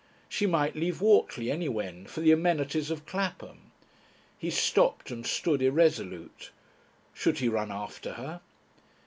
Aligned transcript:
She 0.27 0.47
might 0.47 0.75
leave 0.75 0.99
Whortley 0.99 1.51
anywhen 1.51 2.07
for 2.07 2.21
the 2.21 2.31
amenities 2.31 2.89
of 2.89 3.05
Clapham. 3.05 3.71
He 4.35 4.49
stopped 4.49 5.11
and 5.11 5.27
stood 5.27 5.61
irresolute. 5.61 6.49
Should 7.13 7.37
he 7.37 7.47
run 7.47 7.71
after 7.71 8.13
her? 8.13 8.41